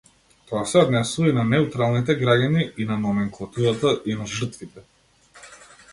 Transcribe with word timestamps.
Тоа 0.51 0.61
се 0.69 0.79
однесува 0.85 1.29
и 1.33 1.35
на 1.39 1.43
неутралните 1.49 2.15
граѓани, 2.23 2.65
и 2.85 2.89
на 2.93 2.99
номенклатурата, 3.05 3.95
и 4.15 4.19
на 4.23 4.29
жртвите. 4.39 4.87